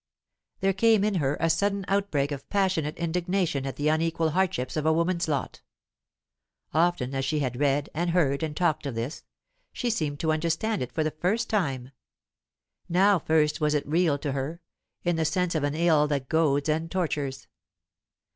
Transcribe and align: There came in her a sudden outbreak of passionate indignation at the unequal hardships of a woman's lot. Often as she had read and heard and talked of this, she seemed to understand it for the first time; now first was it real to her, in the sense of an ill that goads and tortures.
There 0.61 0.73
came 0.73 1.03
in 1.03 1.13
her 1.21 1.37
a 1.39 1.47
sudden 1.47 1.85
outbreak 1.87 2.31
of 2.31 2.49
passionate 2.49 2.97
indignation 2.97 3.67
at 3.67 3.75
the 3.75 3.89
unequal 3.89 4.31
hardships 4.31 4.75
of 4.75 4.83
a 4.83 4.91
woman's 4.91 5.27
lot. 5.27 5.61
Often 6.73 7.13
as 7.13 7.23
she 7.23 7.37
had 7.41 7.59
read 7.59 7.87
and 7.93 8.09
heard 8.09 8.41
and 8.41 8.57
talked 8.57 8.87
of 8.87 8.95
this, 8.95 9.23
she 9.71 9.91
seemed 9.91 10.19
to 10.21 10.31
understand 10.31 10.81
it 10.81 10.91
for 10.91 11.03
the 11.03 11.11
first 11.11 11.51
time; 11.51 11.91
now 12.89 13.19
first 13.19 13.61
was 13.61 13.75
it 13.75 13.87
real 13.87 14.17
to 14.17 14.31
her, 14.31 14.59
in 15.03 15.17
the 15.17 15.23
sense 15.23 15.53
of 15.53 15.63
an 15.63 15.75
ill 15.75 16.07
that 16.07 16.29
goads 16.29 16.67
and 16.67 16.89
tortures. 16.89 17.47